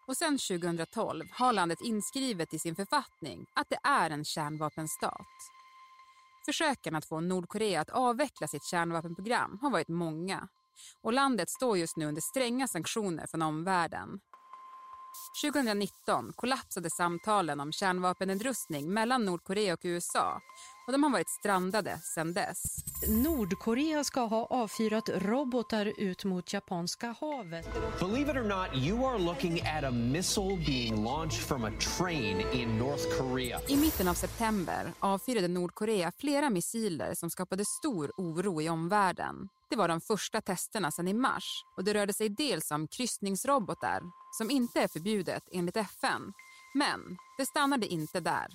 Och 0.06 0.16
sedan 0.16 0.38
2012 0.38 1.24
har 1.32 1.52
landet 1.52 1.78
inskrivet 1.80 2.54
i 2.54 2.58
sin 2.58 2.76
författning 2.76 3.46
att 3.54 3.68
det 3.70 3.78
är 3.82 4.10
en 4.10 4.24
kärnvapenstat. 4.24 5.26
Försöken 6.46 6.94
att 6.94 7.04
få 7.04 7.20
Nordkorea 7.20 7.80
att 7.80 7.90
avveckla 7.90 8.48
sitt 8.48 8.64
kärnvapenprogram 8.64 9.58
har 9.62 9.70
varit 9.70 9.88
många 9.88 10.48
och 11.02 11.12
landet 11.12 11.50
står 11.50 11.78
just 11.78 11.96
nu 11.96 12.06
under 12.06 12.22
stränga 12.22 12.68
sanktioner 12.68 13.26
från 13.26 13.42
omvärlden. 13.42 14.20
2019 15.44 16.32
kollapsade 16.36 16.90
samtalen 16.90 17.60
om 17.60 17.72
kärnvapennedrustning 17.72 18.92
mellan 18.92 19.24
Nordkorea 19.24 19.74
och 19.74 19.80
USA 19.82 20.40
och 20.86 20.92
de 20.92 21.02
har 21.02 21.10
varit 21.10 21.30
strandade 21.30 21.98
sedan 21.98 22.32
dess. 22.32 22.62
Nordkorea 23.08 24.04
ska 24.04 24.20
ha 24.20 24.46
avfyrat 24.46 25.08
robotar 25.08 25.92
ut 25.98 26.24
mot 26.24 26.52
Japanska 26.52 27.14
havet. 27.20 27.68
Believe 27.98 28.30
it 28.30 28.36
or 28.36 28.48
not, 28.48 28.84
you 28.84 29.06
are 29.06 29.18
looking 29.18 29.60
at 29.60 29.84
a 29.84 29.90
missile 29.90 30.56
being 30.66 31.04
launched 31.04 31.42
from 31.42 31.64
a 31.64 31.70
train 31.98 32.40
in 32.52 32.78
North 32.78 33.18
Korea. 33.18 33.60
I 33.68 33.76
mitten 33.76 34.08
av 34.08 34.14
september 34.14 34.92
avfyrade 34.98 35.48
Nordkorea 35.48 36.12
flera 36.18 36.50
missiler 36.50 37.14
som 37.14 37.30
skapade 37.30 37.64
stor 37.64 38.12
oro 38.16 38.62
i 38.62 38.68
omvärlden. 38.68 39.48
Det 39.72 39.76
var 39.76 39.88
de 39.88 40.00
första 40.00 40.40
testerna 40.40 40.90
sedan 40.90 41.08
i 41.08 41.14
mars 41.14 41.64
och 41.76 41.84
det 41.84 41.94
rörde 41.94 42.12
sig 42.12 42.28
dels 42.28 42.70
om 42.70 42.88
kryssningsrobotar 42.88 44.00
som 44.38 44.50
inte 44.50 44.80
är 44.80 44.88
förbjudet 44.88 45.42
enligt 45.52 45.76
FN 45.76 46.32
Men 46.74 47.00
det 47.38 47.46
stannade 47.46 47.86
inte 47.86 48.20
där. 48.20 48.46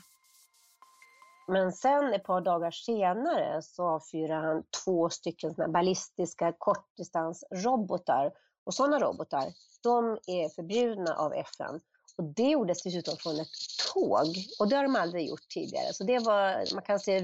Men 1.48 1.72
sen 1.72 2.14
ett 2.14 2.24
par 2.24 2.42
dagar 2.42 2.72
senare 2.72 3.62
så 3.62 3.84
avfyrade 3.84 4.48
han 4.48 4.64
två 4.84 5.10
stycken 5.10 5.54
såna 5.56 5.68
ballistiska 5.68 6.54
kortdistansrobotar. 6.58 8.32
Och 8.64 8.74
sådana 8.74 9.00
robotar, 9.00 9.54
de 9.84 10.12
är 10.12 10.50
förbjudna 10.56 11.14
av 11.16 11.34
FN. 11.34 11.80
Och 12.18 12.24
det 12.24 12.50
gjordes 12.50 12.84
dessutom 12.84 13.18
från 13.18 13.40
ett 13.40 13.56
tåg. 13.94 14.28
Och 14.60 14.70
det 14.70 14.76
har 14.76 14.84
de 14.84 14.96
aldrig 14.96 15.28
gjort 15.28 15.50
tidigare. 15.50 15.94
Så 15.94 16.04
det 16.04 16.20
var, 16.20 16.74
man 16.74 16.84
kan 16.84 17.00
se 17.00 17.22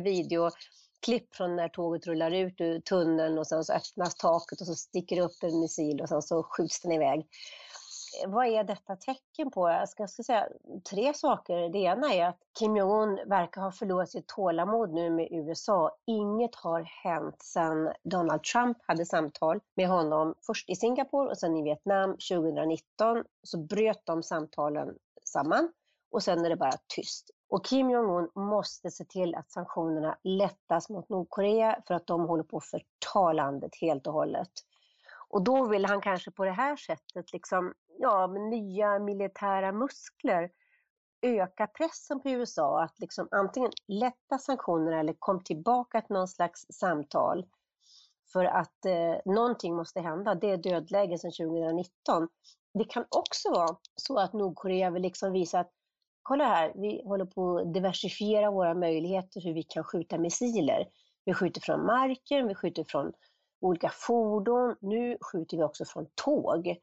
klipp 1.04 1.36
från 1.36 1.56
när 1.56 1.70
tåget 1.70 2.08
rullar 2.08 2.32
ut 2.32 2.62
ur 2.62 2.80
tunneln 2.80 3.38
och 3.38 3.48
sen 3.48 3.64
så 3.64 3.74
öppnas 3.74 4.16
taket 4.16 4.62
och 4.62 4.68
så 4.68 4.76
sticker 4.76 5.16
det 5.16 5.22
upp 5.22 5.44
en 5.44 5.60
missil 5.60 6.02
och 6.02 6.10
sen 6.10 6.22
så 6.22 6.44
skjuts 6.44 6.82
den 6.82 6.92
iväg 6.92 7.20
eh, 7.20 8.30
vad 8.30 8.48
är 8.48 8.64
detta 8.64 8.96
tecken 8.96 9.52
på? 9.52 9.70
Jag 9.70 9.90
ska, 9.90 10.04
jag 10.04 10.10
ska 10.10 10.24
säga 10.24 10.48
tre 10.90 11.14
saker. 11.14 11.70
Det 11.70 11.78
ena 11.78 12.14
är 12.14 12.26
att 12.26 12.40
Kim 12.60 12.78
Jong-Un 12.78 13.30
verkar 13.30 13.62
ha 13.62 13.72
förlorat 13.72 14.10
sitt 14.10 14.28
tålamod 14.28 14.94
nu 14.94 15.10
med 15.10 15.28
USA. 15.32 15.98
Inget 16.08 16.56
har 16.56 16.82
hänt 16.82 17.42
sedan 17.42 17.94
Donald 18.04 18.44
Trump 18.44 18.78
hade 18.88 19.06
samtal 19.06 19.60
med 19.76 19.88
honom, 19.88 20.36
först 20.46 20.70
i 20.70 20.76
Singapore 20.76 21.30
och 21.30 21.38
sen 21.38 21.58
i 21.58 21.64
Vietnam 21.64 22.12
2019. 22.12 23.24
Så 23.44 23.58
bröt 23.58 24.02
de 24.06 24.24
samtalen 24.24 24.96
samman 25.26 25.72
och 26.12 26.24
sen 26.24 26.46
är 26.46 26.50
det 26.50 26.56
bara 26.56 26.78
tyst. 26.96 27.32
Och 27.54 27.66
Kim 27.66 27.90
Jong-Un 27.90 28.30
måste 28.36 28.92
se 28.92 29.06
till 29.06 29.36
att 29.36 29.52
sanktionerna 29.52 30.18
lättas 30.24 30.90
mot 30.90 31.10
Nordkorea 31.10 31.82
för 31.88 31.94
att 31.94 32.08
de 32.08 32.22
håller 32.22 32.44
på 32.44 32.58
att 32.58 32.66
förta 32.66 33.34
landet 33.34 33.72
helt 33.82 34.08
och 34.08 34.14
hållet. 34.14 34.50
Och 35.30 35.44
då 35.44 35.66
vill 35.66 35.86
han 35.86 36.02
kanske 36.02 36.32
på 36.32 36.46
det 36.46 36.52
här 36.52 36.76
sättet, 36.76 37.34
liksom, 37.34 37.74
ja, 38.00 38.28
med 38.28 38.42
nya 38.42 39.00
militära 39.00 39.72
muskler, 39.72 40.52
öka 41.22 41.68
pressen 41.68 42.20
på 42.20 42.30
USA 42.30 42.84
att 42.84 43.00
liksom 43.00 43.28
antingen 43.32 43.72
lätta 43.88 44.38
sanktionerna 44.38 45.00
eller 45.00 45.16
kom 45.20 45.44
tillbaka 45.44 46.02
till 46.02 46.14
någon 46.14 46.28
slags 46.28 46.66
samtal. 46.70 47.46
För 48.32 48.46
att 48.46 48.86
eh, 48.86 49.34
någonting 49.34 49.76
måste 49.76 50.02
hända, 50.02 50.36
det 50.36 50.52
är 50.52 50.58
dödläge 50.58 51.18
sedan 51.18 51.32
2019. 51.32 52.28
Det 52.74 52.86
kan 52.86 53.06
också 53.10 53.52
vara 53.52 53.78
så 53.96 54.20
att 54.20 54.34
Nordkorea 54.34 54.90
vill 54.90 55.02
liksom 55.02 55.32
visa 55.32 55.60
att 55.60 55.72
kolla 56.24 56.46
här, 56.46 56.72
vi 56.76 57.02
håller 57.06 57.26
på 57.26 57.58
att 57.58 57.74
diversifiera 57.74 58.52
våra 58.52 58.74
möjligheter 58.74 59.42
hur 59.42 59.54
vi 59.54 59.64
kan 59.64 59.84
skjuta 59.84 60.18
missiler. 60.18 60.88
Vi 61.26 61.34
skjuter 61.34 61.62
från 61.62 61.86
marken, 61.86 62.48
vi 62.48 62.56
skjuter 62.56 62.84
från 62.84 63.14
olika 63.62 63.90
fordon. 63.90 64.76
Nu 64.82 65.18
skjuter 65.22 65.58
vi 65.58 65.64
också 65.64 65.86
från 65.86 66.08
tåg. 66.16 66.78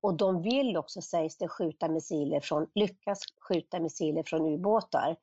Och 0.00 0.14
de 0.16 0.42
vill 0.42 0.76
också, 0.76 1.00
sägs 1.02 1.38
det, 1.38 1.48
skjuta 1.48 1.88
missiler 1.88 2.40
från, 2.40 2.66
lyckas 2.74 3.18
skjuta 3.48 3.80
missiler 3.80 4.22
från 4.26 4.54
ubåtar. 4.54 5.16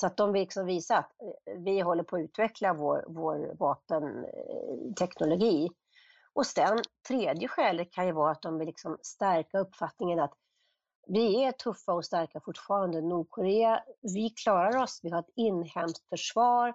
Så 0.00 0.06
att 0.06 0.16
de 0.16 0.32
vill 0.32 0.40
liksom 0.42 0.66
visa 0.66 0.98
att 0.98 1.12
eh, 1.22 1.54
vi 1.58 1.80
håller 1.80 2.02
på 2.02 2.16
att 2.16 2.22
utveckla 2.22 2.74
vår, 2.74 3.04
vår 3.08 3.56
vapenteknologi. 3.58 5.64
Eh, 5.64 5.70
Och 6.32 6.46
sen 6.46 6.78
tredje 7.08 7.48
skälet 7.48 7.92
kan 7.92 8.06
ju 8.06 8.12
vara 8.12 8.30
att 8.32 8.42
de 8.42 8.58
vill 8.58 8.66
liksom 8.66 8.98
stärka 9.02 9.58
uppfattningen 9.58 10.20
att 10.20 10.32
vi 11.06 11.44
är 11.44 11.52
tuffa 11.52 11.92
och 11.92 12.04
starka 12.04 12.40
fortfarande. 12.40 13.00
Nordkorea, 13.00 13.82
vi 14.14 14.30
klarar 14.30 14.82
oss, 14.82 15.00
vi 15.02 15.10
har 15.10 15.18
ett 15.18 15.32
inhemskt 15.36 16.08
försvar, 16.08 16.74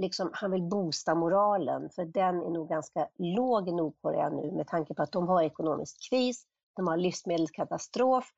liksom, 0.00 0.30
han 0.32 0.50
vill 0.50 0.62
boosta 0.62 1.14
moralen, 1.14 1.90
för 1.90 2.04
den 2.04 2.42
är 2.42 2.50
nog 2.50 2.68
ganska 2.68 3.08
låg 3.18 3.68
i 3.68 3.72
Nordkorea 3.72 4.28
nu 4.28 4.50
med 4.52 4.66
tanke 4.66 4.94
på 4.94 5.02
att 5.02 5.12
de 5.12 5.28
har 5.28 5.42
ekonomisk 5.42 6.10
kris, 6.10 6.44
de 6.76 6.86
har 6.86 6.96
livsmedelskatastrof, 6.96 8.30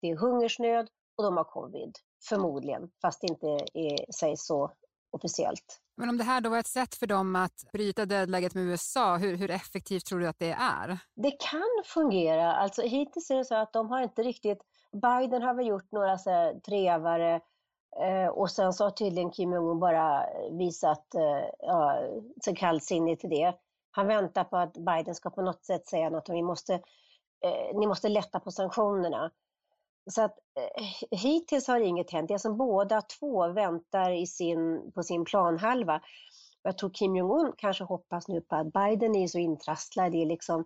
det 0.00 0.10
är 0.10 0.16
hungersnöd 0.16 0.88
och 1.16 1.24
de 1.24 1.36
har 1.36 1.44
covid, 1.44 1.92
förmodligen, 2.28 2.90
fast 3.02 3.20
det 3.20 3.26
inte 3.26 3.46
är, 3.74 4.12
sägs 4.12 4.46
så 4.46 4.72
officiellt. 5.10 5.80
Men 5.96 6.08
om 6.08 6.18
det 6.18 6.24
här 6.24 6.40
då 6.40 6.50
var 6.50 6.58
ett 6.58 6.66
sätt 6.66 6.94
för 6.94 7.06
dem 7.06 7.36
att 7.36 7.72
bryta 7.72 8.06
dödläget 8.06 8.54
med 8.54 8.64
USA, 8.64 9.16
hur, 9.16 9.36
hur 9.36 9.50
effektivt 9.50 10.06
tror 10.06 10.20
du 10.20 10.28
att 10.28 10.38
det 10.38 10.50
är? 10.50 10.98
Det 11.14 11.30
kan 11.30 11.82
fungera. 11.84 12.52
Alltså, 12.52 12.82
hittills 12.82 13.30
är 13.30 13.36
det 13.36 13.44
så 13.44 13.54
att 13.54 13.72
de 13.72 13.88
har 13.88 14.02
inte 14.02 14.22
riktigt... 14.22 14.58
Biden 14.96 15.42
har 15.42 15.54
väl 15.54 15.66
gjort 15.66 15.92
några 15.92 16.18
så 16.18 16.30
här 16.30 16.60
trevare 16.60 17.40
Eh, 18.00 18.28
och 18.28 18.50
sen 18.50 18.72
så 18.72 18.84
har 18.84 18.90
tydligen 18.90 19.30
Kim 19.30 19.52
Jong-Un 19.52 19.80
bara 19.80 20.26
visat 20.50 21.14
eh, 21.14 21.48
ja, 21.58 22.00
sig 22.44 22.56
kallsinnig 22.56 23.20
till 23.20 23.30
det. 23.30 23.54
Han 23.90 24.06
väntar 24.06 24.44
på 24.44 24.56
att 24.56 24.72
Biden 24.72 25.14
ska 25.14 25.30
på 25.30 25.42
något 25.42 25.64
sätt 25.64 25.88
säga 25.88 26.10
något 26.10 26.28
om 26.28 26.34
vi 26.34 26.42
måste, 26.42 26.74
eh, 26.74 27.78
ni 27.78 27.86
måste 27.86 28.08
lätta 28.08 28.40
på 28.40 28.50
sanktionerna. 28.50 29.30
Så 30.10 30.22
att 30.22 30.38
eh, 30.58 30.84
hittills 31.18 31.68
har 31.68 31.80
inget 31.80 32.10
hänt. 32.10 32.28
Det 32.28 32.34
är 32.34 32.38
som 32.38 32.56
båda 32.56 33.02
två 33.02 33.48
väntar 33.48 34.10
i 34.10 34.26
sin, 34.26 34.92
på 34.94 35.02
sin 35.02 35.24
planhalva. 35.24 36.00
Jag 36.62 36.78
tror 36.78 36.90
Kim 36.90 37.16
Jong-Un 37.16 37.52
kanske 37.56 37.84
hoppas 37.84 38.28
nu 38.28 38.40
på 38.40 38.56
att 38.56 38.72
Biden 38.72 39.16
är 39.16 39.26
så 39.26 39.38
intrasslad 39.38 40.14
i 40.14 40.24
liksom 40.24 40.64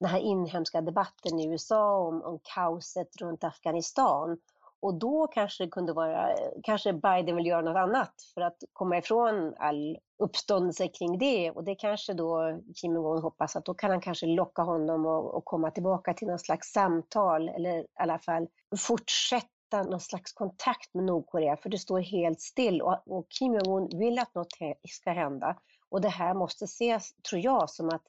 den 0.00 0.08
här 0.08 0.20
inhemska 0.20 0.80
debatten 0.80 1.40
i 1.40 1.48
USA 1.48 1.98
om, 1.98 2.22
om 2.22 2.38
kaoset 2.42 3.16
runt 3.20 3.44
Afghanistan 3.44 4.38
och 4.80 4.94
då 4.94 5.26
kanske 5.26 5.64
det 5.64 5.70
kunde 5.70 5.92
vara, 5.92 6.28
kanske 6.62 6.92
Biden 6.92 7.36
vill 7.36 7.46
göra 7.46 7.60
något 7.60 7.76
annat 7.76 8.14
för 8.34 8.40
att 8.40 8.56
komma 8.72 8.98
ifrån 8.98 9.54
all 9.58 9.98
uppståndelse 10.18 10.88
kring 10.88 11.18
det. 11.18 11.50
Och 11.50 11.64
det 11.64 11.74
kanske 11.74 12.12
då 12.12 12.60
Kim 12.74 12.94
Jong-Un 12.94 13.22
hoppas 13.22 13.56
att 13.56 13.64
då 13.64 13.74
kan 13.74 13.90
han 13.90 14.00
kanske 14.00 14.26
locka 14.26 14.62
honom 14.62 15.06
och, 15.06 15.44
komma 15.44 15.70
tillbaka 15.70 16.14
till 16.14 16.28
något 16.28 16.40
slags 16.40 16.72
samtal 16.72 17.48
eller 17.48 17.78
i 17.78 17.86
alla 17.94 18.18
fall 18.18 18.46
fortsätta 18.78 19.82
någon 19.90 20.00
slags 20.00 20.32
kontakt 20.32 20.94
med 20.94 21.04
Nordkorea 21.04 21.56
för 21.56 21.68
det 21.68 21.78
står 21.78 22.00
helt 22.00 22.40
still 22.40 22.82
och, 22.82 23.02
och 23.06 23.26
Kim 23.28 23.54
Jong-Un 23.54 23.98
vill 23.98 24.18
att 24.18 24.34
något 24.34 24.48
ska 24.88 25.10
hända. 25.10 25.56
Och 25.90 26.00
det 26.00 26.08
här 26.08 26.34
måste 26.34 26.64
ses, 26.64 27.14
tror 27.30 27.42
jag, 27.44 27.70
som 27.70 27.88
att 27.88 28.02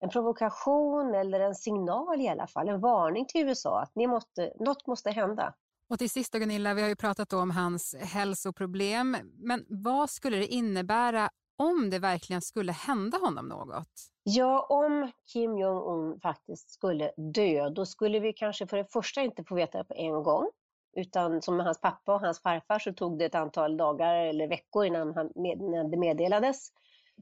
en 0.00 0.08
provokation 0.08 1.14
eller 1.14 1.40
en 1.40 1.54
signal 1.54 2.20
i 2.20 2.28
alla 2.28 2.46
fall, 2.46 2.68
en 2.68 2.80
varning 2.80 3.26
till 3.26 3.48
USA 3.48 3.80
att 3.80 3.92
ni 3.94 4.06
måste, 4.06 4.52
något 4.60 4.86
måste 4.86 5.10
hända. 5.10 5.54
Och 5.90 5.98
till 5.98 6.10
sist 6.10 6.32
då 6.32 6.38
Gunilla, 6.38 6.74
vi 6.74 6.82
har 6.82 6.88
ju 6.88 6.96
pratat 6.96 7.32
om 7.32 7.50
hans 7.50 7.94
hälsoproblem, 7.94 9.16
men 9.38 9.64
vad 9.68 10.10
skulle 10.10 10.36
det 10.36 10.46
innebära 10.46 11.28
om 11.58 11.90
det 11.90 11.98
verkligen 11.98 12.42
skulle 12.42 12.72
hända 12.72 13.18
honom 13.18 13.48
något? 13.48 14.10
Ja, 14.22 14.66
om 14.70 15.10
Kim 15.32 15.58
Jong-Un 15.58 16.20
faktiskt 16.20 16.70
skulle 16.70 17.12
dö, 17.16 17.68
då 17.68 17.86
skulle 17.86 18.20
vi 18.20 18.32
kanske 18.32 18.66
för 18.66 18.76
det 18.76 18.92
första 18.92 19.22
inte 19.22 19.44
få 19.44 19.54
veta 19.54 19.78
det 19.78 19.84
på 19.84 19.94
en 19.94 20.22
gång, 20.22 20.50
utan 20.96 21.42
som 21.42 21.56
med 21.56 21.66
hans 21.66 21.80
pappa 21.80 22.14
och 22.14 22.20
hans 22.20 22.42
farfar 22.42 22.78
så 22.78 22.92
tog 22.92 23.18
det 23.18 23.24
ett 23.24 23.34
antal 23.34 23.76
dagar 23.76 24.14
eller 24.14 24.48
veckor 24.48 24.84
innan, 24.84 25.14
han 25.14 25.30
med, 25.34 25.58
innan 25.62 25.90
det 25.90 25.96
meddelades. 25.96 26.68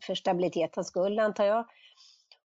För 0.06 0.14
stabilitetens 0.14 0.86
skull 0.86 1.18
antar 1.18 1.44
jag. 1.44 1.66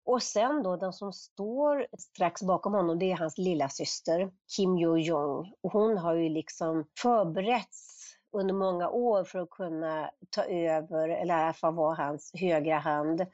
Och 0.09 0.23
sen 0.23 0.62
då 0.62 0.77
den 0.77 0.93
som 0.93 1.12
står 1.12 1.87
strax 1.99 2.43
bakom 2.43 2.75
honom, 2.75 2.99
det 2.99 3.12
är 3.12 3.17
hans 3.17 3.38
lilla 3.38 3.69
syster 3.69 4.31
Kim 4.57 4.79
Jo-Jong. 4.79 5.53
Och 5.61 5.73
hon 5.73 5.99
har 5.99 6.15
ju 6.15 6.29
liksom 6.29 6.85
förberetts 7.03 8.15
under 8.33 8.55
många 8.55 8.88
år 8.88 9.25
för 9.25 9.38
att 9.38 9.50
kunna 9.50 10.11
ta 10.31 10.45
över, 10.45 11.09
eller 11.09 11.38
i 11.38 11.43
alla 11.43 11.53
fall 11.53 11.75
vara 11.75 11.95
hans 11.95 12.31
högra 12.35 12.79
hand. 12.79 13.27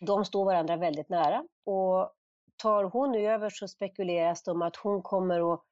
De 0.00 0.24
står 0.24 0.44
varandra 0.44 0.76
väldigt 0.76 1.08
nära. 1.08 1.44
Och 1.64 2.12
tar 2.56 2.84
hon 2.84 3.14
över 3.14 3.50
så 3.50 3.68
spekuleras 3.68 4.42
det 4.42 4.50
om 4.50 4.62
att 4.62 4.76
hon 4.76 5.02
kommer 5.02 5.54
att 5.54 5.62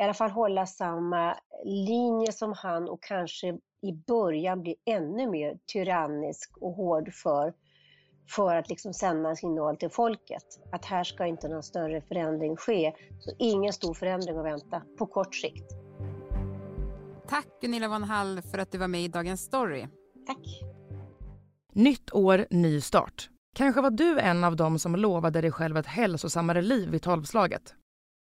i 0.00 0.02
alla 0.02 0.14
fall 0.14 0.30
hålla 0.30 0.66
samma 0.66 1.38
linje 1.64 2.32
som 2.32 2.52
han 2.52 2.88
och 2.88 3.02
kanske 3.02 3.58
i 3.82 3.92
början 4.06 4.62
bli 4.62 4.76
ännu 4.84 5.30
mer 5.30 5.58
tyrannisk 5.72 6.56
och 6.60 6.72
hård 6.72 7.12
för 7.14 7.54
för 8.28 8.54
att 8.54 8.68
liksom 8.68 8.94
sända 8.94 9.28
en 9.28 9.36
signal 9.36 9.76
till 9.76 9.90
folket 9.90 10.44
att 10.72 10.84
här 10.84 11.04
ska 11.04 11.26
inte 11.26 11.48
någon 11.48 11.62
större 11.62 12.00
förändring 12.00 12.56
ske. 12.56 12.92
Så 13.20 13.30
ingen 13.38 13.72
stor 13.72 13.94
förändring 13.94 14.38
att 14.38 14.44
vänta 14.44 14.82
på 14.98 15.06
kort 15.06 15.34
sikt. 15.34 15.72
Tack 17.28 17.46
Gunilla 17.60 17.88
von 17.88 18.02
Hall 18.02 18.42
för 18.42 18.58
att 18.58 18.72
du 18.72 18.78
var 18.78 18.88
med 18.88 19.02
i 19.02 19.08
Dagens 19.08 19.40
Story. 19.40 19.86
Tack. 20.26 20.62
Nytt 21.72 22.14
år, 22.14 22.46
ny 22.50 22.80
start. 22.80 23.30
Kanske 23.56 23.80
var 23.80 23.90
du 23.90 24.18
en 24.18 24.44
av 24.44 24.56
dem 24.56 24.78
som 24.78 24.96
lovade 24.96 25.40
dig 25.40 25.52
själv 25.52 25.76
ett 25.76 25.86
hälsosammare 25.86 26.62
liv 26.62 26.90
vid 26.90 27.02
tolvslaget. 27.02 27.74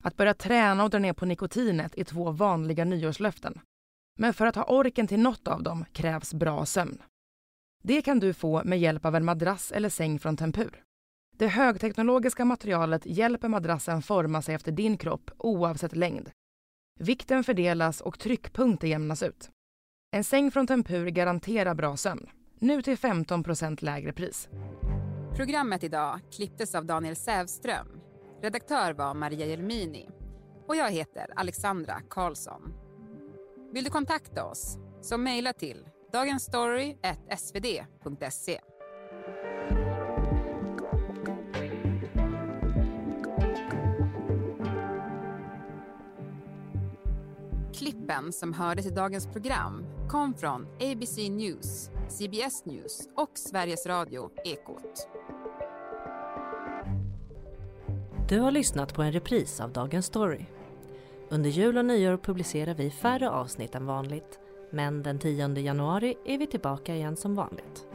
Att 0.03 0.17
börja 0.17 0.33
träna 0.33 0.83
och 0.83 0.89
dra 0.89 0.99
ner 0.99 1.13
på 1.13 1.25
nikotinet 1.25 1.97
är 1.97 2.03
två 2.03 2.31
vanliga 2.31 2.85
nyårslöften. 2.85 3.59
Men 4.19 4.33
för 4.33 4.45
att 4.45 4.55
ha 4.55 4.63
orken 4.63 5.07
till 5.07 5.19
något 5.19 5.47
av 5.47 5.63
dem 5.63 5.85
krävs 5.93 6.33
bra 6.33 6.65
sömn. 6.65 7.01
Det 7.87 8.01
kan 8.01 8.19
du 8.19 8.33
få 8.33 8.63
med 8.63 8.79
hjälp 8.79 9.05
av 9.05 9.15
en 9.15 9.25
madrass 9.25 9.71
eller 9.71 9.89
säng 9.89 10.19
från 10.19 10.37
Tempur. 10.37 10.83
Det 11.37 11.47
högteknologiska 11.47 12.45
materialet 12.45 13.05
hjälper 13.05 13.47
madrassen 13.47 14.01
forma 14.01 14.41
sig 14.41 14.55
efter 14.55 14.71
din 14.71 14.97
kropp 14.97 15.31
oavsett 15.37 15.95
längd. 15.95 16.31
Vikten 16.99 17.43
fördelas 17.43 18.01
och 18.01 18.19
tryckpunkter 18.19 18.87
jämnas 18.87 19.23
ut. 19.23 19.49
En 20.11 20.23
säng 20.23 20.51
från 20.51 20.67
Tempur 20.67 21.07
garanterar 21.07 21.73
bra 21.73 21.97
sömn. 21.97 22.29
Nu 22.59 22.81
till 22.81 22.97
15% 22.97 23.83
lägre 23.83 24.13
pris. 24.13 24.49
Programmet 25.35 25.83
idag 25.83 26.19
klipptes 26.31 26.75
av 26.75 26.85
Daniel 26.85 27.15
Sävström. 27.15 27.87
Redaktör 28.41 28.93
var 28.93 29.13
Maria 29.13 29.45
Jelmini. 29.45 30.09
Och 30.67 30.75
jag 30.75 30.91
heter 30.91 31.27
Alexandra 31.35 32.01
Karlsson. 32.09 32.73
Vill 33.73 33.83
du 33.83 33.89
kontakta 33.89 34.45
oss? 34.45 34.77
Så 35.01 35.17
mejla 35.17 35.53
till 35.53 35.85
dagensstory.svd.se. 36.15 38.60
Klippen 47.74 48.34
som 48.34 48.53
hördes 48.53 48.86
i 48.86 48.89
dagens 48.89 49.27
program 49.27 49.86
kom 50.10 50.34
från 50.34 50.67
ABC 50.75 51.17
News, 51.17 51.89
CBS 52.10 52.65
News 52.65 53.10
och 53.15 53.31
Sveriges 53.34 53.86
Radio 53.86 54.29
Ekot. 54.45 55.07
Du 58.29 58.39
har 58.39 58.51
lyssnat 58.51 58.93
på 58.93 59.01
en 59.01 59.12
repris 59.12 59.60
av 59.60 59.74
Dagens 59.74 60.05
Story. 60.05 60.45
Under 61.29 61.50
jul 61.50 61.77
och 61.77 61.86
nyår 61.86 62.17
publicerar 62.17 62.74
vi 62.74 62.91
färre 62.91 63.29
avsnitt 63.29 63.75
än 63.75 63.86
vanligt. 63.86 64.39
Men 64.75 65.03
den 65.03 65.20
10 65.20 65.60
januari 65.60 66.15
är 66.25 66.38
vi 66.38 66.48
tillbaka 66.48 66.96
igen 66.96 67.15
som 67.15 67.36
vanligt. 67.36 67.88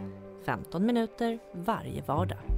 15 0.45 0.87
minuter 0.87 1.39
varje 1.53 2.03
vardag. 2.03 2.50